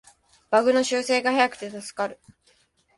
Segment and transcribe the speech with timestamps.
[0.49, 2.17] バグの修正が早くて助かる